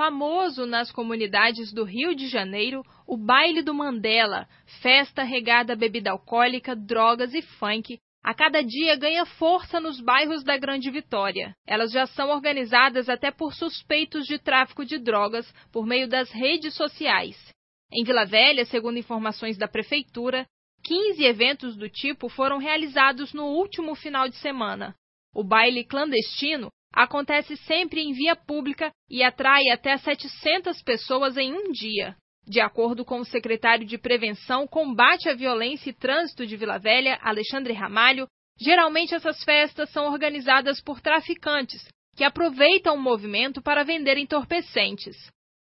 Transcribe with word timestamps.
famoso 0.00 0.64
nas 0.64 0.90
comunidades 0.90 1.74
do 1.74 1.84
Rio 1.84 2.14
de 2.14 2.26
Janeiro 2.26 2.82
o 3.06 3.18
Baile 3.18 3.60
do 3.60 3.74
Mandela, 3.74 4.48
festa 4.80 5.22
regada 5.22 5.74
a 5.74 5.76
bebida 5.76 6.10
alcoólica, 6.10 6.74
drogas 6.74 7.34
e 7.34 7.42
funk, 7.42 7.98
a 8.24 8.32
cada 8.32 8.62
dia 8.62 8.96
ganha 8.96 9.26
força 9.26 9.78
nos 9.78 10.00
bairros 10.00 10.42
da 10.42 10.56
Grande 10.56 10.90
Vitória. 10.90 11.54
Elas 11.66 11.92
já 11.92 12.06
são 12.06 12.30
organizadas 12.30 13.10
até 13.10 13.30
por 13.30 13.52
suspeitos 13.52 14.24
de 14.24 14.38
tráfico 14.38 14.86
de 14.86 14.96
drogas 14.96 15.46
por 15.70 15.84
meio 15.84 16.08
das 16.08 16.30
redes 16.30 16.72
sociais. 16.74 17.36
Em 17.92 18.02
Vila 18.02 18.24
Velha, 18.24 18.64
segundo 18.64 18.98
informações 18.98 19.58
da 19.58 19.68
Prefeitura, 19.68 20.46
15 20.82 21.22
eventos 21.22 21.76
do 21.76 21.90
tipo 21.90 22.30
foram 22.30 22.56
realizados 22.56 23.34
no 23.34 23.44
último 23.44 23.94
final 23.94 24.30
de 24.30 24.36
semana. 24.36 24.94
O 25.34 25.44
baile 25.44 25.84
clandestino 25.84 26.70
acontece 26.92 27.56
sempre 27.58 28.00
em 28.00 28.12
via 28.12 28.34
pública 28.34 28.90
e 29.08 29.22
atrai 29.22 29.68
até 29.70 29.96
700 29.96 30.82
pessoas 30.82 31.36
em 31.36 31.52
um 31.52 31.72
dia. 31.72 32.16
De 32.46 32.60
acordo 32.60 33.04
com 33.04 33.20
o 33.20 33.24
secretário 33.24 33.86
de 33.86 33.98
Prevenção, 33.98 34.66
Combate 34.66 35.28
à 35.28 35.34
Violência 35.34 35.90
e 35.90 35.94
Trânsito 35.94 36.46
de 36.46 36.56
Vila 36.56 36.78
Velha, 36.78 37.18
Alexandre 37.22 37.72
Ramalho, 37.72 38.26
geralmente 38.58 39.14
essas 39.14 39.42
festas 39.44 39.90
são 39.90 40.06
organizadas 40.06 40.80
por 40.82 41.00
traficantes 41.00 41.86
que 42.16 42.24
aproveitam 42.24 42.96
o 42.96 43.00
movimento 43.00 43.62
para 43.62 43.84
vender 43.84 44.18
entorpecentes. 44.18 45.16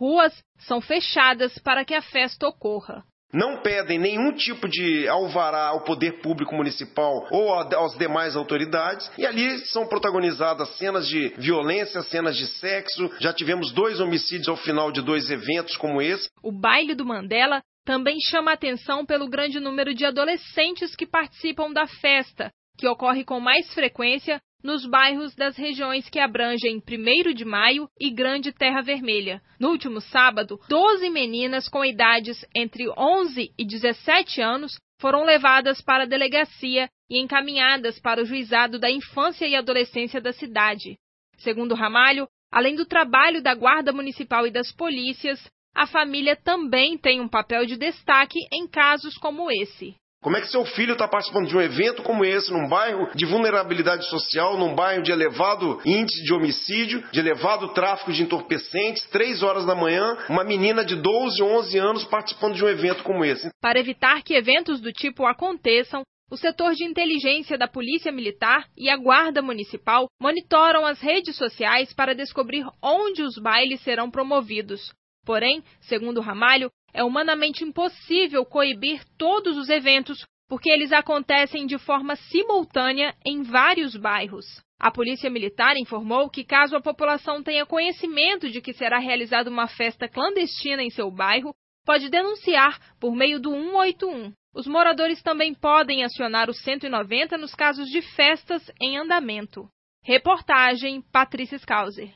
Ruas 0.00 0.36
são 0.58 0.80
fechadas 0.80 1.56
para 1.58 1.84
que 1.84 1.94
a 1.94 2.02
festa 2.02 2.48
ocorra 2.48 3.04
não 3.32 3.62
pedem 3.62 3.98
nenhum 3.98 4.32
tipo 4.32 4.68
de 4.68 5.08
alvará 5.08 5.68
ao 5.68 5.84
poder 5.84 6.20
público 6.20 6.54
municipal 6.54 7.26
ou 7.30 7.54
às 7.54 7.96
demais 7.96 8.36
autoridades, 8.36 9.10
e 9.16 9.24
ali 9.24 9.58
são 9.66 9.86
protagonizadas 9.86 10.76
cenas 10.76 11.08
de 11.08 11.28
violência, 11.38 12.02
cenas 12.02 12.36
de 12.36 12.46
sexo. 12.46 13.10
Já 13.18 13.32
tivemos 13.32 13.72
dois 13.72 14.00
homicídios 14.00 14.48
ao 14.48 14.56
final 14.56 14.92
de 14.92 15.00
dois 15.00 15.30
eventos 15.30 15.76
como 15.76 16.02
esse. 16.02 16.28
O 16.42 16.52
baile 16.52 16.94
do 16.94 17.06
Mandela 17.06 17.62
também 17.84 18.18
chama 18.20 18.52
atenção 18.52 19.04
pelo 19.04 19.28
grande 19.28 19.58
número 19.58 19.94
de 19.94 20.04
adolescentes 20.04 20.94
que 20.94 21.06
participam 21.06 21.72
da 21.72 21.86
festa, 21.86 22.50
que 22.78 22.86
ocorre 22.86 23.24
com 23.24 23.40
mais 23.40 23.72
frequência 23.74 24.40
nos 24.62 24.86
bairros 24.86 25.34
das 25.34 25.56
regiões 25.56 26.08
que 26.08 26.18
abrangem 26.18 26.82
1 26.86 27.34
de 27.34 27.44
Maio 27.44 27.88
e 28.00 28.10
Grande 28.10 28.52
Terra 28.52 28.80
Vermelha. 28.80 29.42
No 29.58 29.70
último 29.70 30.00
sábado, 30.00 30.60
12 30.68 31.10
meninas 31.10 31.68
com 31.68 31.84
idades 31.84 32.44
entre 32.54 32.88
11 32.96 33.52
e 33.58 33.64
17 33.64 34.40
anos 34.40 34.72
foram 35.00 35.24
levadas 35.24 35.80
para 35.80 36.04
a 36.04 36.06
delegacia 36.06 36.88
e 37.10 37.20
encaminhadas 37.20 37.98
para 37.98 38.22
o 38.22 38.24
juizado 38.24 38.78
da 38.78 38.90
infância 38.90 39.46
e 39.46 39.56
adolescência 39.56 40.20
da 40.20 40.32
cidade. 40.32 40.96
Segundo 41.38 41.74
Ramalho, 41.74 42.28
além 42.50 42.76
do 42.76 42.86
trabalho 42.86 43.42
da 43.42 43.54
Guarda 43.54 43.92
Municipal 43.92 44.46
e 44.46 44.50
das 44.50 44.70
polícias, 44.70 45.44
a 45.74 45.86
família 45.86 46.36
também 46.36 46.96
tem 46.96 47.20
um 47.20 47.28
papel 47.28 47.66
de 47.66 47.76
destaque 47.76 48.38
em 48.52 48.68
casos 48.68 49.16
como 49.16 49.50
esse. 49.50 49.96
Como 50.22 50.36
é 50.36 50.40
que 50.40 50.46
seu 50.46 50.64
filho 50.64 50.92
está 50.92 51.08
participando 51.08 51.48
de 51.48 51.56
um 51.56 51.60
evento 51.60 52.00
como 52.04 52.24
esse, 52.24 52.52
num 52.52 52.68
bairro 52.68 53.10
de 53.12 53.26
vulnerabilidade 53.26 54.08
social, 54.08 54.56
num 54.56 54.72
bairro 54.72 55.02
de 55.02 55.10
elevado 55.10 55.80
índice 55.84 56.22
de 56.22 56.32
homicídio, 56.32 57.02
de 57.10 57.18
elevado 57.18 57.74
tráfico 57.74 58.12
de 58.12 58.22
entorpecentes, 58.22 59.04
três 59.08 59.42
horas 59.42 59.66
da 59.66 59.74
manhã, 59.74 60.16
uma 60.28 60.44
menina 60.44 60.84
de 60.84 60.94
12, 60.94 61.42
11 61.42 61.78
anos 61.78 62.04
participando 62.04 62.54
de 62.54 62.64
um 62.64 62.68
evento 62.68 63.02
como 63.02 63.24
esse? 63.24 63.50
Para 63.60 63.80
evitar 63.80 64.22
que 64.22 64.34
eventos 64.34 64.80
do 64.80 64.92
tipo 64.92 65.26
aconteçam, 65.26 66.02
o 66.30 66.36
setor 66.36 66.72
de 66.72 66.84
inteligência 66.84 67.58
da 67.58 67.66
Polícia 67.66 68.12
Militar 68.12 68.66
e 68.76 68.88
a 68.88 68.96
Guarda 68.96 69.42
Municipal 69.42 70.06
monitoram 70.20 70.86
as 70.86 71.00
redes 71.00 71.36
sociais 71.36 71.92
para 71.92 72.14
descobrir 72.14 72.64
onde 72.80 73.22
os 73.22 73.36
bailes 73.38 73.82
serão 73.82 74.08
promovidos. 74.08 74.80
Porém, 75.24 75.62
segundo 75.80 76.20
Ramalho, 76.20 76.70
é 76.92 77.02
humanamente 77.02 77.64
impossível 77.64 78.44
coibir 78.44 79.02
todos 79.16 79.56
os 79.56 79.68
eventos 79.68 80.24
porque 80.48 80.68
eles 80.68 80.92
acontecem 80.92 81.66
de 81.66 81.78
forma 81.78 82.14
simultânea 82.14 83.14
em 83.24 83.42
vários 83.42 83.96
bairros. 83.96 84.44
A 84.78 84.90
Polícia 84.90 85.30
Militar 85.30 85.76
informou 85.76 86.28
que, 86.28 86.44
caso 86.44 86.76
a 86.76 86.82
população 86.82 87.42
tenha 87.42 87.64
conhecimento 87.64 88.50
de 88.50 88.60
que 88.60 88.74
será 88.74 88.98
realizada 88.98 89.48
uma 89.48 89.66
festa 89.68 90.08
clandestina 90.08 90.82
em 90.82 90.90
seu 90.90 91.10
bairro, 91.10 91.54
pode 91.86 92.10
denunciar 92.10 92.78
por 93.00 93.14
meio 93.14 93.40
do 93.40 93.50
181. 93.50 94.32
Os 94.54 94.66
moradores 94.66 95.22
também 95.22 95.54
podem 95.54 96.04
acionar 96.04 96.50
o 96.50 96.52
190 96.52 97.38
nos 97.38 97.54
casos 97.54 97.88
de 97.88 98.02
festas 98.14 98.70
em 98.80 98.98
andamento. 98.98 99.68
Reportagem 100.04 101.00
Patrícia 101.12 101.56
Skauser. 101.56 102.10